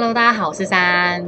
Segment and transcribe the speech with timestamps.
[0.00, 1.20] Hello，大家好，我是珊。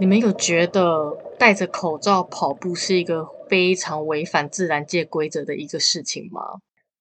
[0.00, 6.40] 你们有觉得戴着口罩跑步是一个非常违反自然界规则的一个事情吗？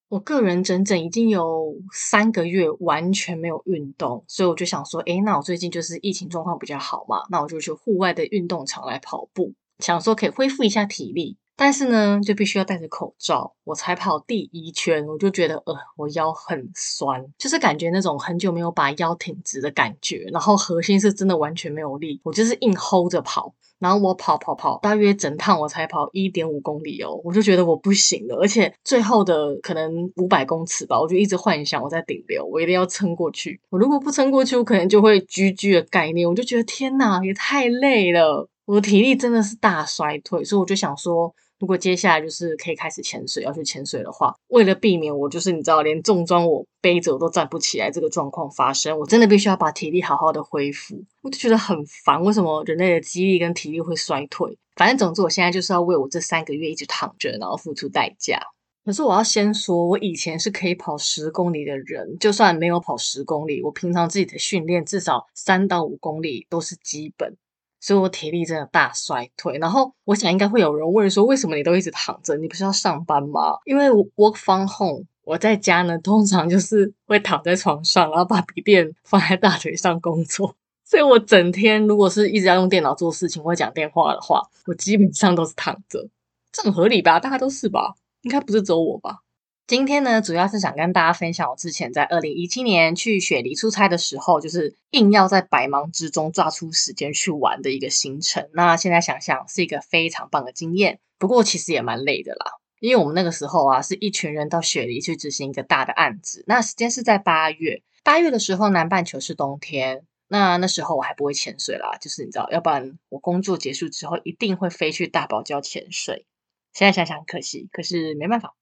[0.09, 11.35] 我个人整整已经有三个月完全没有运动，所以我就想说，诶，那我最近就是疫情状况比较好嘛，那我就去户外的运动场来跑步，想说可以恢复一下体力。
[11.63, 13.53] 但是呢，就必须要戴着口罩。
[13.65, 20.27] 我才跑第一圈，我就觉得呃，我腰很酸，就是感觉那种很久没有把腰挺直的感觉。
[20.33, 23.53] 然后核心是真的完全没有力，我就是硬 hold 着跑。
[23.77, 28.37] 然后我跑跑跑，大约整趟我才跑一点五公里哦，我就觉得我不行了。
[28.41, 33.61] 而且最后的可能五百公尺吧，我就一直幻想我在顶流，我一定要撑过去。
[33.69, 36.27] 我如果不撑过去，我可能就会 GG 的概念。
[36.27, 40.43] 我就觉得天哪，也太累了，我的体力真的是大衰退。
[40.43, 41.31] 所以我就想说。
[41.61, 50.99] 如果接下来就是可以开始潜水，要去潜水的话，为了避免我就是你知道连重装我背着我都站不起来这个状况发生，我真的必须要把体力好好的恢复。
[51.21, 54.57] 我就觉得很烦，为什么人类的肌力跟体力会衰退？
[54.75, 58.41] 反正总之我现在就是要为我这三个月一直躺着，然后付出代价。
[58.83, 67.37] 可是我要先说，我以前是可以跑十公里的人，就算没有跑十公里，我平常自己的训练至少三到五公里都是基本。
[67.81, 72.37] 所以我体力真的大衰退，然后我想应该会有人问说，为什么你都一直躺着？
[72.37, 73.57] 你不是要上班吗？
[73.65, 80.55] 因为 work from home，我在家呢，通常就是会躺在床上，然后把笔电放在大腿上工作。
[80.85, 86.07] 所以我整天如果是一直要用电脑做事情或讲电话的话，我基本上都是躺着，
[86.51, 87.19] 这很合理吧？
[87.19, 87.95] 大家都是吧？
[88.21, 89.19] 应该不是只有我吧？
[89.67, 98.49] 今天呢，主要是想跟大家分享我之前在二零一七年去雪梨出差的时候，就是硬要在百忙之中抓出时间去玩的一个行程。
[98.53, 106.43] 那现在想想是一个非常棒的经验，不过其实也蛮累的啦，因为我们那个时候啊是一群人到雪梨去执行一个大的案子。
[106.47, 116.25] 那时间是在八月，八月的时候南半球是冬天，那那时候我还不会潜水啦，就是你知道，要不然我工作结束之后一定会飞去大堡礁潜水。
[116.73, 118.53] 现在想想可惜，可是没办法。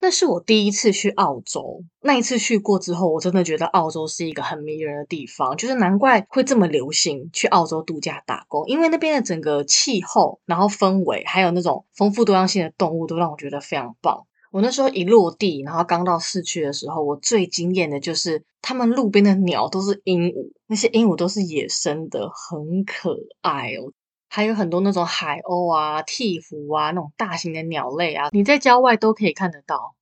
[0.00, 14.24] 那是我第一次去澳洲，那一次去过之后，我真的觉得澳洲是一个很迷人的地方，就是难怪会这么流行去澳洲度假打工，因为那边的整个气候，然后氛围，还有那种丰富多样性的动物，都让我觉得非常棒。
[14.50, 23.92] 我那时候一落地，然后刚到市区的时候，我最惊艳的就是他们路边的鸟都是鹦鹉，那些鹦鹉都是野生的，很可爱哦。
[24.28, 29.94] 还有很多那种海鸥啊、鹈鹕啊，那种大型的鸟类啊，你在郊外都可以看得到。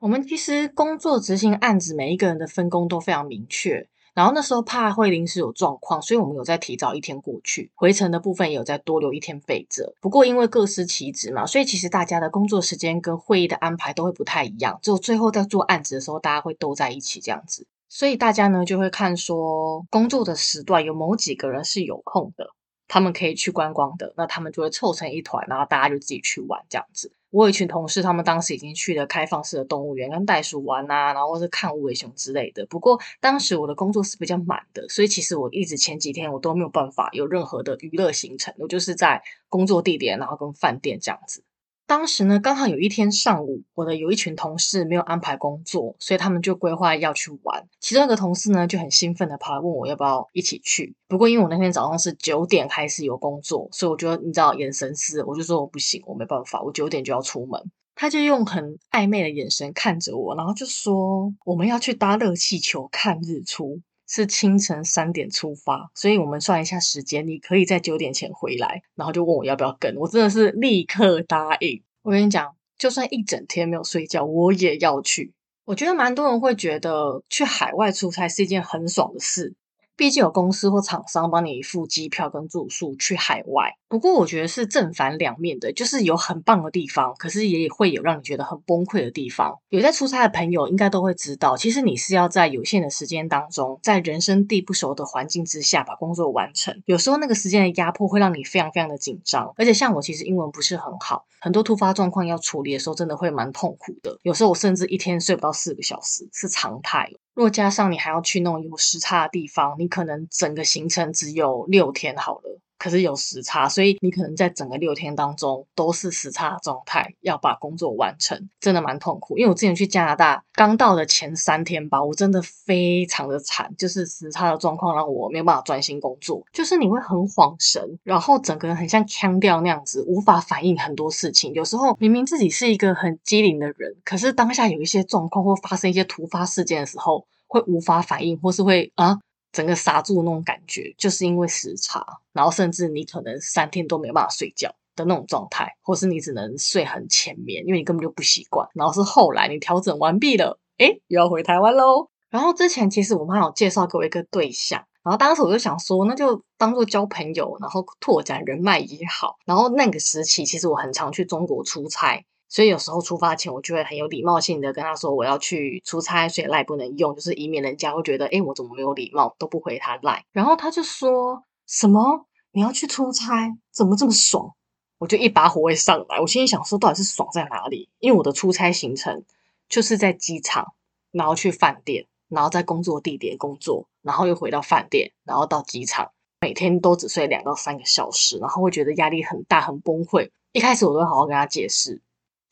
[0.00, 3.88] 我们其实工作执行案子，每一个人的分工都非常明确。
[4.14, 9.92] 然后那时候怕会临时有状况，所以我们有在提早一天过去，回程的部分也有再多留一天备着。
[10.00, 14.78] 不过因为各司其职嘛，所以其实大家的工作时间跟会议的安排都会不太一样。
[14.82, 17.66] 只有最后在做案子的时候，大家会都在一起这样子。
[17.88, 22.50] 所以大家呢就会看说，工作的时段有某几个人是有空的。
[22.88, 27.12] 他们可以去观光的，那他们就会凑成一团，然后大家就自己去玩这样子。
[27.30, 32.64] 我有一群同事，他们当时已经去了开放式的动物园跟袋鼠玩啊，然后是看无尾熊之类的。
[32.66, 41.42] 不过当时我的工作是比较满的，所以其实我一直前几天我都没有办法有任何的娱乐行程，我就是在工作地点，然后跟饭店这样子。
[41.86, 47.68] 当时呢，刚好有一天上午，我的有一群同事没有安排工作，所以他们就规划要去玩。
[47.78, 50.94] 其中一个同事呢，就很兴奋的跑来问我要不要一起去。
[51.08, 57.60] 不过因为我那天早上是九点开始有工作，所以我觉得你知道眼神是，我就说我不行，我没办法，我九点就要出门。
[57.94, 63.80] 他就用很暧昧的眼神看着我，然后就说我们要去搭热气球看日出。
[64.06, 68.82] 是清晨三点出发，所以我们算一下时间，你可以在九点前回来。
[68.94, 71.82] 然后就问我要不要跟，我真的是立刻答应。
[72.02, 75.32] 我跟你讲，就算一整天没有睡觉，我也要去。
[75.64, 79.54] 我觉得蛮多人会觉得去海外出差是一件很爽的事。
[79.96, 89.58] 毕竟有公司或厂商帮你付机票跟住宿去海外，不过我觉得是正反两面的，就是有很棒的地方，可是也会有让你觉得很崩溃的地方。
[89.68, 96.82] 有在出差的朋友应该都会知道，其实你是要在有限的时间当中，在人生地不熟的环境之下把工作完成。
[96.86, 104.18] 有时候那个时间的压迫会让你非常非常的紧张，而且像我其实英文不是很好，很多突发状况要处理的时候真的会蛮痛苦的。
[104.22, 107.08] 有时候我甚至一天睡不到四个小时是常态。
[107.34, 112.60] 若加上你还要去那种有时差的地方，你可能整个行程只有六天好了。
[112.84, 119.38] 可是有时差，所以你可能在整个六天当中都是时差的状态，要把工作完成，真的蛮痛苦。
[119.38, 131.54] 因为我之前去加拿大，刚到的前三天吧，我真的非常的惨，就是时差的状况让我没有办法专心工作，就是你会很恍神，然后整个人很像腔掉那样子，无法反应很多事情。
[131.54, 139.18] 有时候明明自己是一个很机灵的人，可是当下有一些状况或发生一些突发事件的时候，会无法反应，或是会啊。
[139.54, 148.68] 整个刹住那种感觉，就是因为时差，然后甚至你可能三天都没办法睡觉的那种状态，或是你只能睡很浅眠，因为你根本就不习惯。
[148.74, 152.10] 然后是后来你调整完毕了，诶，又要回台湾喽。
[152.28, 159.36] 然后之前其实我妈有介绍给我一个对象，然后当时我就想说，那就当做交朋友，然后拓展人脉也好。
[159.46, 162.24] 然后那个时期其实我很常去中国出差。
[162.48, 170.24] 所以有时候出发前，我就会很有礼貌性的跟他说我要去出差，所以赖不能用，就是以免人家会觉得，诶，我怎么没有礼貌，都不回他赖。
[170.32, 174.54] 然后他就说什么你要去出差，怎么这么爽？
[174.98, 177.88] 我就一把火会上来，我心里想说，到底是爽在哪里？
[177.98, 179.24] 因为我的出差行程
[179.68, 180.74] 就是在机场，
[181.10, 190.30] 然后去饭店，然后在工作地点工作，然后又回到饭店，然后到机场，每天都只睡两到三个小时，然后会觉得压力很大，很崩溃。
[190.52, 192.00] 一开始我都会好好跟他解释。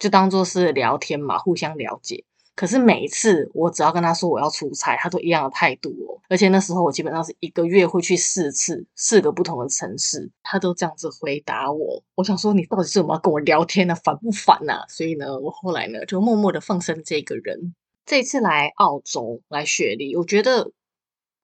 [0.03, 2.25] 就当做是聊天嘛，互相了解。
[2.57, 6.19] 可是每一次我只要跟他说我要出差，他都一样的态度哦。
[6.29, 12.03] 而且那时候我基本上是一个月会去四次，四个不同的城市，他都这样子回答我。
[12.17, 13.95] 我想说，你到底是有没有跟我聊天呢？
[13.95, 14.85] 烦不烦呐？
[14.89, 17.73] 所以呢，我后来呢就默默的放生这个人。
[18.05, 20.73] 这次来澳洲来雪梨，我觉得。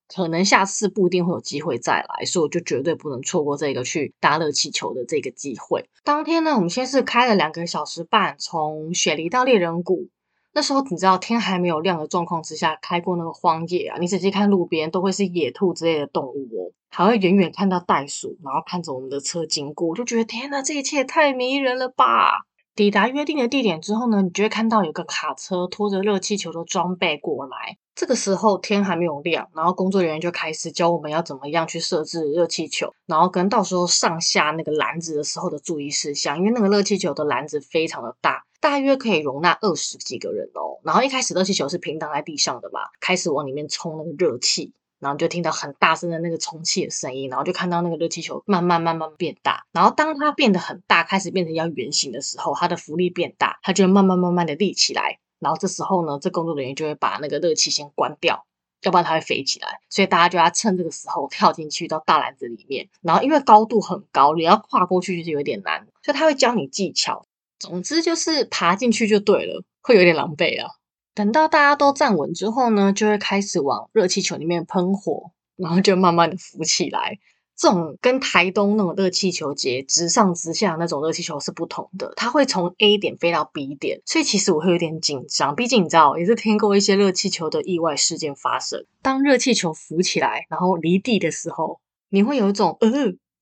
[0.09, 5.89] 可能下次不一定会有机会再来，所以我就绝对不能错过这个去搭热气球的这个机会。
[6.03, 10.09] 当天呢，我们先是开了两个小时半，从雪梨到猎人谷。
[10.55, 22.47] 那时候你知道天还没有亮的状况之下，开过那个荒野啊，你仔细看路边都会是野兔之类的动物哦，还会远远看到袋鼠，然后看着我们的车经过，我就觉得天哪，这一切太迷人了吧！
[22.79, 27.77] 抵达约定的地点之后呢，你就会看到有个卡车拖着热气球的装备过来。
[27.97, 36.39] 这个时候天还没有亮，然后工作人员就开始教我们要怎么样去设置热气球，然后跟到时候上下那个篮子的时候的注意事项。
[36.39, 40.79] 因为那个热气球的篮子非常的大，大约可以容纳二十几个人哦。
[40.85, 44.73] 然后一开始热气球是平躺在地上的嘛，开始往里面冲那个热气。
[45.01, 55.19] 然后就听到很大声的那个充气的声音，然后就看到那个热气球慢慢慢慢变大，然后当它变得很大，开始变成要圆形的时候，它的浮力变大，它就会慢慢慢慢的立起来。
[55.39, 58.45] 然后这时候呢，这工作人员就会把那个热气先关掉，
[58.83, 59.79] 要不然它会飞起来。
[59.89, 62.89] 所以大家就要趁这个时候跳进去到大篮子里面。
[63.03, 67.25] 然后因为高度很高，你要跨过去就是有点难，所以他会教你技巧。
[67.61, 70.71] 总之就是爬进去就对了，会有点狼狈啊。
[71.19, 77.19] 等到大家都站稳之后呢，就会开始往热气球里面喷火，然后就慢慢的浮起来。
[77.57, 85.57] 这种跟台东那种热气球节直上直下那种热气球是不同的，它会从 A 点飞到 B 点，所以其实我会有点紧张。
[85.57, 88.87] 毕竟你知道，也是听过一些热气球的意外事件发生。
[89.03, 91.81] 当热气球浮起来，然后离地的时候，
[92.11, 92.89] 你会有一种呃，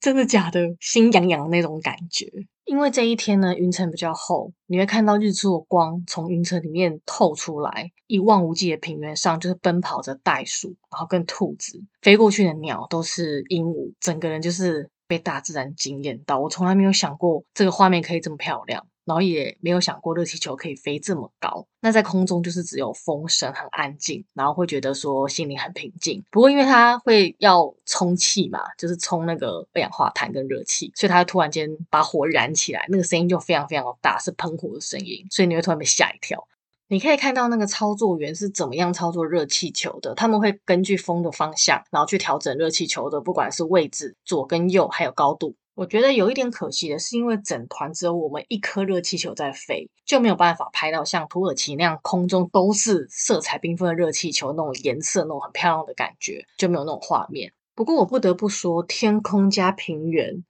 [0.01, 2.33] 真的假的，心痒痒的那种感觉。
[2.67, 7.93] 因为这一天呢，云层比较厚，你会看到日出的光从云层里面透出来。
[8.09, 16.41] 一望无际的平原上，就是奔跑着袋鼠，然后跟兔子，飞过去的鸟都是鹦鹉，整个人就是被大自然惊艳到。
[16.41, 18.85] 我从来没有想过这个画面可以这么漂亮。
[19.07, 26.23] 然后也没有想过热气球可以飞这么高，那在空中就是只有风声，很安静，然后会觉得说心里很平静。
[26.31, 36.47] 不过因为它会要充气嘛，就是充那个二氧化碳跟热气，所以它突然间把火燃起来，那个声音就非常非常的大，是喷火的声音，所以你会突然被吓一跳。
[36.89, 45.55] 你可以看到那个操作员是怎么样操作热气球的，他们会根据风的方向，然后去调整热气球的，不管是位置，左跟右，还有高度。
[45.77, 57.53] 我觉得有一点可惜的是，因为整团只有我们一颗热气球在飞，就没有办法拍到像土耳其那样空中都是色彩缤纷的热气球那种颜色，那种很漂亮的感觉，就没有那种画面。
[57.75, 60.45] 不过我不得不说，天空加平原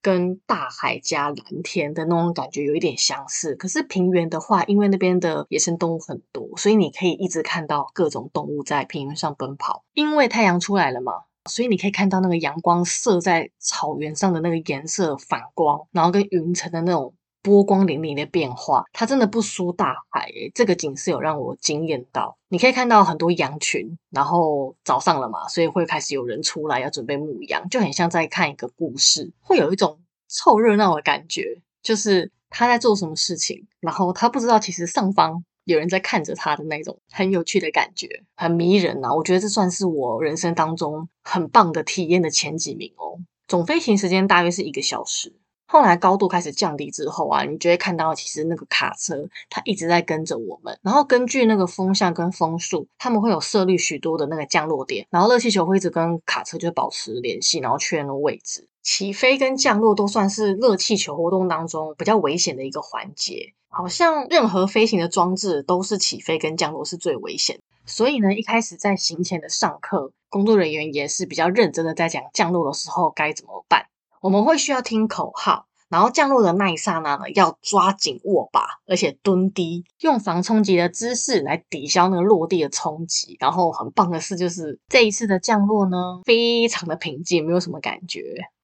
[0.00, 3.54] 跟大海加蓝天的那种感觉有一点相似。
[3.56, 9.84] 可是平原的话，因为那边的野生动物很多，所以你可以一直看到各种动物在平原上奔跑。
[9.92, 11.12] 因为太阳出来了嘛。
[11.50, 20.50] 所以你可以看到那个阳光射在草原上的那个颜色反光，然后跟云层的那种波光粼粼的变化，它真的不输大海诶。
[20.54, 22.36] 这个景色有让我惊艳到。
[22.48, 35.44] 你可以看到很多羊群，然后早上了嘛，所以会开始有人出来要准备牧羊，就很像在看一个故事，会有一种凑热闹的感觉，就是他在做什么事情，然后他不知道其实上方。
[35.64, 39.14] 有人在看着他的那种很有趣的感觉，很迷人啊！
[39.14, 43.20] 我觉得这算是我人生当中很棒的体验的前几名哦。
[43.46, 45.34] 总飞行时间大约是一个小时。
[45.66, 58.68] 后来高度开始降低之后啊，你就会看到其实那个卡车它一直在跟着我们，然后根据那个风向跟风速，他们会有设立许多的那个降落点，然后热气球会一直跟卡车就保持联系，然后确认位置。
[58.92, 63.54] 起飞跟降落都算是热气球活动当中比较危险的一个环节。
[63.68, 67.60] 好像任何飞行的装置都是起飞跟降落是最危险。
[67.86, 73.86] 所以呢，一开始在行前的上课工作人员也是比较认真的在讲降落的时候该怎么办。
[74.20, 75.66] 我们会需要听口号。
[75.88, 83.36] 然后降落的那一刹那呢，要抓紧握把，而且蹲低，用防冲击的姿势来抵消那个落地的冲击。
[83.38, 88.20] 然后很棒的是，就是这一次的降落呢，非常的平静，没有什么感觉。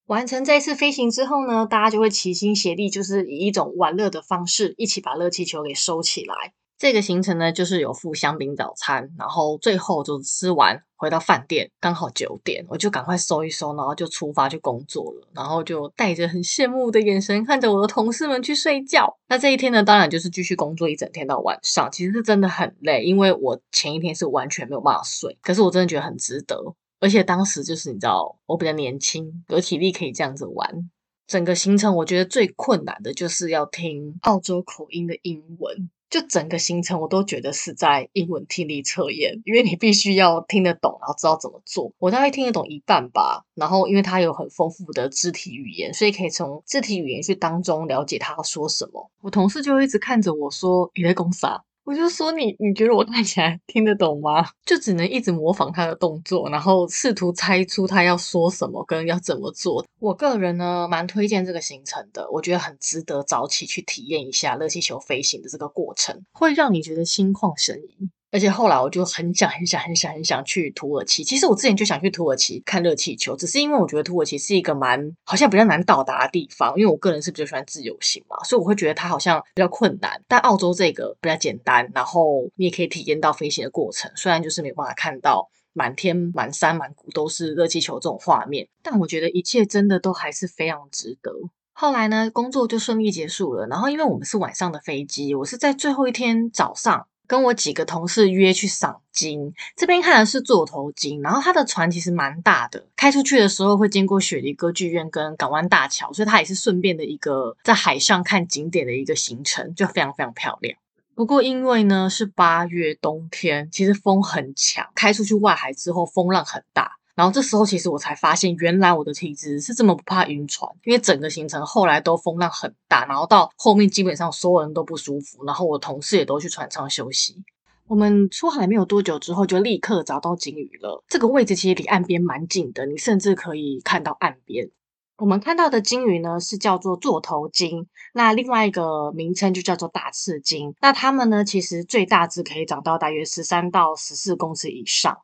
[0.07, 6.53] 完成这次飞行之后呢，大家就会齐心协力，就是以一种玩乐的方式，一起把热气球给收起来。
[6.77, 19.17] 这个行程呢，就是有附香槟早餐，然后最后就吃完回到饭店，刚好九点，我就赶快收一收，然后就出发去工作了，然后就带着很羡慕的眼神看着我的同事们去睡觉。
[19.27, 30.89] 那这一天呢，当然就是继续工作一整天到晚上，其实是真的很累，因为我前一天是完全没有办法睡，可是我真的觉得很值得，而且当时就是你知道，我比较年轻，有体力可以这样子玩。
[31.27, 35.89] 整个行程我觉得最困难的就是要听澳洲口音的英文。
[36.09, 41.91] 就整个行程，我都觉得是在英文听力测验，因为你必须要听得懂，然后知道怎么做。
[41.99, 49.11] 我大概听得懂一半吧，然后因为它有很丰富的肢体语言，所以可以从肢体语言去当中了解他要说什么。
[49.19, 54.45] 我同事就一直看着我说：“你在讲啥？”我就说你，你觉得我看起来 听得懂吗？
[54.65, 59.85] 就只能一直模仿他的动作，然后试图猜出他要说什么跟要怎么做。
[59.99, 68.09] 我个人呢，蛮推荐这个行程的，我觉得很值得早起去体验一下热气球飞行的这个过程，会让你觉得心旷神怡。
[68.29, 71.23] 而且后来我就很想很想很想很想去土耳其。
[71.23, 76.73] 其实我之前就想去土耳其看热气球，只是因为我觉得土耳其是一个蛮好像比较难到达的地方。
[76.75, 80.21] 因为我个人是比较喜欢自由行嘛，所以我会觉得它好像比较困难。
[80.27, 84.11] 但澳洲这个比较简单，然后你也可以体验到飞行的过程。
[84.15, 91.31] 虽然就是没办法看到满天满山满谷都是热气球这种画面，但我觉得一切真的都还是非常值得。
[91.71, 93.67] 后来呢，工作就顺利结束了。
[93.67, 97.07] 然后因为我们是晚上的飞机，我是在最后一天早上。
[97.27, 110.77] 跟我几个同事约去赏金，这边看的是座头鲸，然后它的船其实蛮大的，开出去的时候会经过雪梨歌剧院跟港湾大桥，所以它也是顺便的一个在海上看景点的一个行程，就非常非常漂亮。
[111.13, 116.97] 不过因为呢是八月冬天，其实风很强，开出去外海之后风浪很大。
[117.17, 120.71] 然后这时候，其实我才发现，原来我的体质是这么不怕晕船。
[120.83, 127.43] 因为整个行程后来都风浪很大，然后到后面基本上所有人都不舒服，然后我同事也都去船舱休息。
[127.87, 131.03] 我们出海没有多久之后，就立刻找到鲸鱼了。
[131.07, 134.69] 这个位置其实离岸边蛮近的，你甚至可以看到岸边。
[135.17, 140.75] 我们看到的鲸鱼呢，是叫做座头鲸，那另外一个名称就叫做大翅鲸。
[140.81, 145.17] 那它们呢，其实最大只可以长到大约十三到十四公尺以上。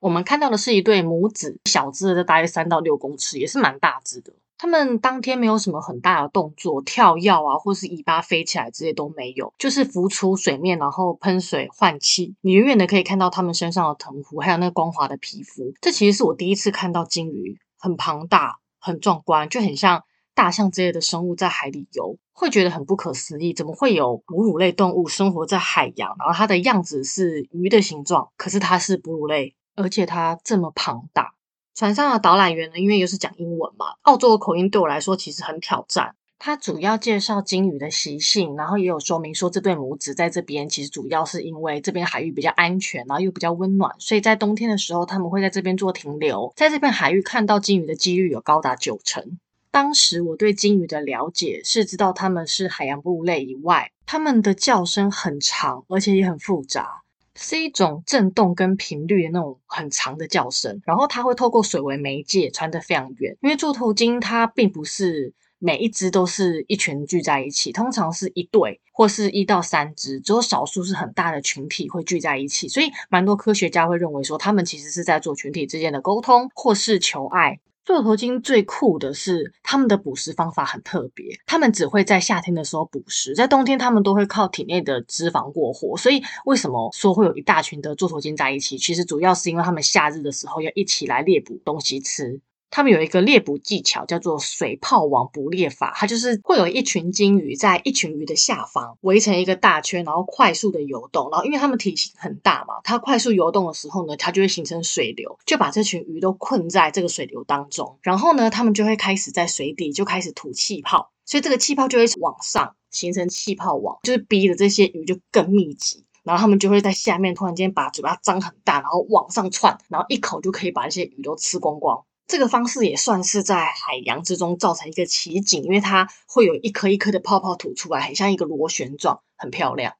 [0.00, 4.32] 我们看到的是一对母子，小只的大约三到六公尺，也是蛮大只的。
[4.56, 12.34] 他们当天没有什么很大的动作，跳跃啊，或是尾巴飞起来这些都没有，就是浮出水面，然后喷水换气。
[12.40, 15.72] 你远远的可以看到他们身上的藤壶，还有那光滑的皮肤。
[15.80, 20.02] 这其实是我第一次看到鲸鱼，很庞大，很壮观，就很像
[20.34, 26.16] 大象之类的生物在海里游，会觉得很不可思议，怎么会有哺乳类动物生活在海洋？
[26.18, 29.54] 然后它的样子是鱼的形状，可是它是哺乳类。
[29.78, 31.34] 而且它这么庞大，
[31.72, 36.16] 船上的导览员呢，因为又是讲英文嘛，澳洲的口音对我来说其实很挑战。
[36.40, 49.38] 他主要介绍鲸鱼的习性，然后也有说明说这对母子在这边其实主要是因为这边海域比较安全，然后又比较温暖，所以在冬天的时候他们会在这边做停留，在这片海域看到鲸鱼的几率有高达九成。
[49.70, 57.02] 当时我对鲸鱼的了解是知道它们是海洋哺乳类以外，它们的叫声很长，而且也很复杂。
[57.40, 63.36] 是一种震动跟频率的那种很长的叫声，然后它会透过水为媒介传得非常远。
[63.40, 72.68] 因为座头鲸它并不是每一只都是一群聚在一起，通常是一对或是一到三只，只有少数是很大的群体会聚在一起。
[72.68, 77.60] 所以，蛮多科学家会认为说，他们其实是在做群体之间的沟通或是求爱。
[77.88, 81.24] 座头鲸最酷的是，它们的捕食方法很特别。
[81.46, 85.96] 它们只会在夏天的时候捕食，在冬天它们都会靠体内的脂肪过活。
[85.96, 88.76] 所以，为什么说会有一大群的座头鲸在一起？
[88.76, 92.38] 其实主要是因为它们夏日的时候要一起来猎捕东西吃。
[92.70, 95.92] 他们有一个猎捕技巧，叫做水泡网捕猎法。
[95.96, 101.30] 它就是会有一群鲸鱼在一群鱼的下方围成一个大圈，然后快速的游动。
[101.30, 107.98] 然后因为它们体型很大嘛，它快速游动的时候呢，它就会形成水流，就把这群鱼都困在这个水流当中。
[108.02, 116.04] 然后呢，它们就会开始在水底就开始吐气泡，所以这个气泡就会往上形成气泡网，就是逼的这些鱼就更密集。
[116.24, 122.04] 然后它们就会在下面突然间把嘴巴张很大，然后往上窜，然后一口就可以把这些鱼都吃光光。
[122.28, 129.94] 这个方式也算是在海洋之中造成一个奇景，因为它会有一颗一颗的泡泡吐出来，很像一个螺旋状，很漂亮。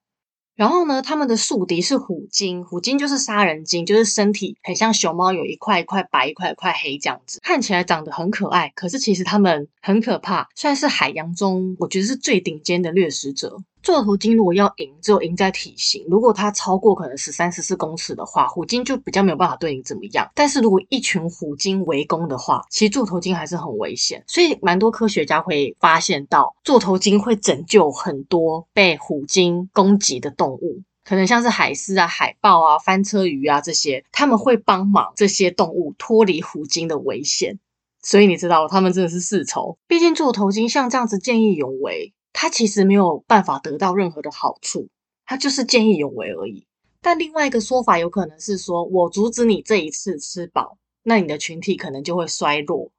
[0.55, 8.73] 然后呢，他们的宿敌是虎鲸，虎鲸就是杀人鲸，就是身体很像熊猫，有一块一块白，一块一块黑这样子，看起来长得很可爱。
[8.75, 13.57] 可是其实他们很可怕，算是海洋中我觉得是最顶尖的掠食者。
[13.83, 16.05] 座头鲸如果要赢，只有赢在体型。
[16.09, 20.31] 如果它超过可能十三、十四公尺的话，虎鲸就比较没有办法对你怎么样。
[20.35, 24.23] 但是如果一群虎鲸围攻的话，其实座头鲸还是很危险。
[24.27, 37.59] 所以蛮多科学家会发现到，座头鲸会拯救很多被虎鲸攻击的动物，可能像是海狮啊、海豹啊、翻车鱼啊这些，他们会帮忙这些动物脱离虎鲸的危险。
[38.03, 39.77] 所以你知道，他们真的是世仇。
[39.87, 42.13] 毕竟座头鲸像这样子见义勇为。
[42.41, 44.87] 他其实没有办法得到任何的好处，
[45.27, 46.65] 他就是见义勇为而已。
[47.03, 52.93] 但另外一个说法有可能是说，我阻止你这一次吃饱，那你的群体可能就会衰弱，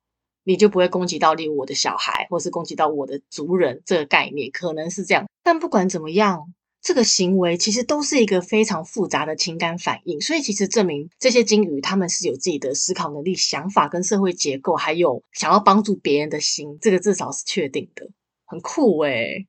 [0.43, 3.81] 你就不会攻击到例如我的小孩，或是攻击到我的族人。
[3.86, 5.25] 这个概念可能是这样。
[5.41, 10.19] 但不管怎么样，这个行为其实都是一个非常复杂的情感反应。
[10.19, 18.10] 所以其实证明这些鲸鱼他们是有自己的思考能力、想法跟社会结构，还有想要帮助别人的心，这个至少是确定的。
[18.50, 19.48] 很酷诶，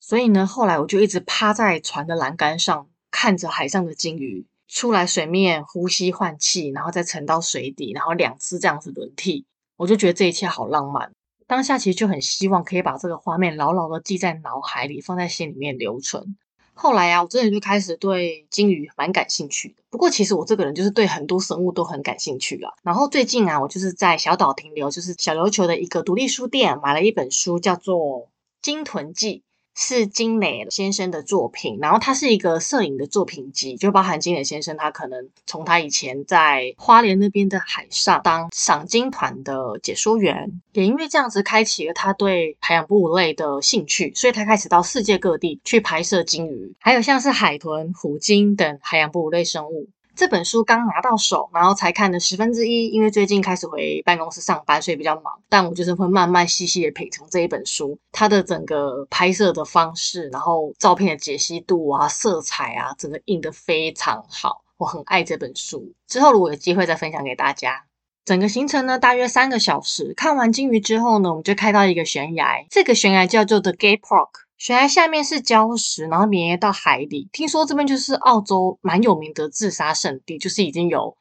[0.00, 11.12] 所以呢，后来我就一直趴在船的栏杆上，看着海上的鲸鱼出来水面呼吸换气，然后再沉到水底，然后两次这样子轮替，我就觉得这一切好浪漫。
[11.46, 16.36] 当下其实就很希望可以把这个画面牢牢的记在脑海里，放在心里面留存。
[16.74, 19.74] 后来啊，我真的就开始对鲸鱼蛮感兴趣的。
[19.90, 22.74] 不过其实我这个人就是对很多生物都很感兴趣啦。
[22.82, 28.26] 然后最近啊，我就是在小岛停留，就是小琉球的一个独立书店买了一本书，叫做。
[28.62, 29.42] 《鲸豚记》
[29.80, 49.88] 是金磊先生的作品，然后它是一个摄影的作品集，就包含金磊先生他可能从他以前在花莲那边的海上当赏鲸团的解说员，也因为这样子开启了他对海洋哺乳类的兴趣，所以他开始到世界各地去拍摄鲸鱼，还有像是海豚、虎鲸等海洋哺乳类生物。
[50.20, 55.32] 这本书刚拿到手，然后才看了十分之一，因为最近开始回办公室上班，所以比较忙。
[55.48, 65.90] 但我就是会慢慢细细的品尝这一本书，它的整个拍摄的方式，然后照片的解析度啊、色彩啊，整个印得非常好，我很爱这本书。
[66.06, 67.86] 之后如果有机会再分享给大家。
[68.26, 70.12] 整个行程呢，大约三个小时。
[70.14, 74.28] 看完鲸鱼之后呢，我们就开到一个悬崖，这个悬崖叫做 The Gay Park。
[74.60, 77.30] 悬崖下面是礁石，然后绵延到海里。
[77.32, 81.16] 听说这边就是澳洲蛮有名的自杀圣地，就是已经有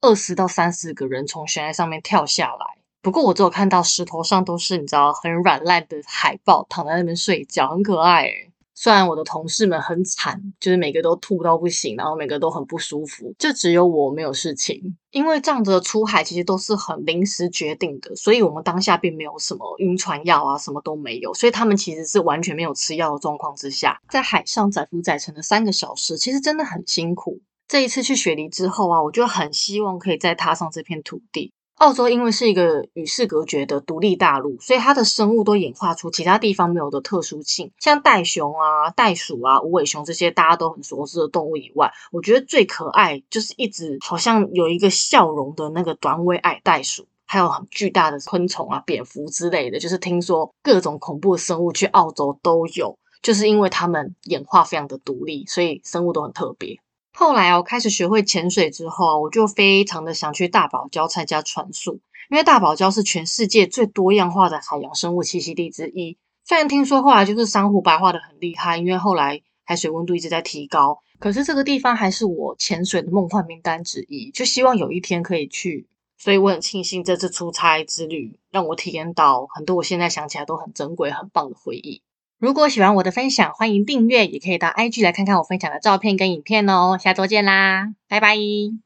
[0.00, 2.66] 二十到三十个人从悬崖上面跳下来。
[3.02, 8.52] 不过我只有看到石头上都是你知道很软烂的海豹躺在那边睡觉，很可爱诶。
[8.74, 14.96] 虽然我的同事们很惨，就是每个都吐到不行，然后每个都很不舒服，就只有我没有事情。
[15.10, 27.40] 因为这样子的出海其实都是很临时决定的，所以我们当下并没有什么晕船药啊，什么都没有，所以他们其实是完全没有吃药的状况之下，在海上载浮载沉的三个小时，其实真的很辛苦。
[27.68, 31.52] 这一次去雪梨之后啊，我就很希望可以再踏上这片土地。
[31.84, 37.70] 澳洲因为是一个与世隔绝的独立大陆，所以它的生物都演化出其他地方没有的特殊性。
[37.78, 49.78] 像袋熊啊、袋鼠啊、无尾熊这些大家都很熟知的动物以外，我觉得最可爱就是一直好像有一个笑容的那个短尾矮袋鼠，还有很巨大的昆虫啊、蝙蝠之类的。
[49.78, 56.78] 就是听说各种恐怖的生物去澳洲都有，就是因为它们演化非常的独立，所以生物都很特别。
[57.16, 66.18] 后来，我开始学会潜水之后，我就非常的想去大堡礁参加船宿，因为大堡礁是全世界最多样化的海洋生物栖息地之一。
[66.44, 75.86] 虽然听说后来就是珊瑚白化的很厉害，因为后来海水温度一直在提高，可是这个地方还是我潜水的梦幻名单之一，就希望有一天可以去。
[76.18, 82.02] 所以我很庆幸这次出差之旅让我体验到很多我现在想起来都很珍贵、很棒的回忆。
[82.38, 86.98] 如果喜欢我的分享，欢迎订阅，也可以到 IG 来看看我分享的照片跟影片哦。
[87.00, 88.83] 下周见啦，拜拜。